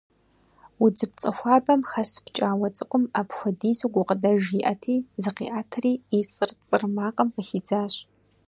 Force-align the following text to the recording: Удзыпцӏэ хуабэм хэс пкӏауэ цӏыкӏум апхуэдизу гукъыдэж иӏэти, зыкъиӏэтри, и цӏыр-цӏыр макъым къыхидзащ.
Удзыпцӏэ 0.83 1.31
хуабэм 1.37 1.81
хэс 1.89 2.11
пкӏауэ 2.23 2.67
цӏыкӏум 2.75 3.03
апхуэдизу 3.19 3.91
гукъыдэж 3.93 4.43
иӏэти, 4.59 4.95
зыкъиӏэтри, 5.23 5.93
и 6.17 6.19
цӏыр-цӏыр 6.33 6.83
макъым 6.95 7.29
къыхидзащ. 7.35 7.93